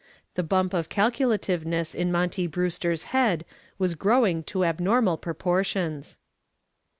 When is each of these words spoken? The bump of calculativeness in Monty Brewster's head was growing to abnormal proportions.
The 0.33 0.41
bump 0.41 0.73
of 0.73 0.89
calculativeness 0.89 1.93
in 1.93 2.11
Monty 2.11 2.47
Brewster's 2.47 3.03
head 3.13 3.45
was 3.77 3.93
growing 3.93 4.41
to 4.45 4.63
abnormal 4.65 5.15
proportions. 5.17 6.17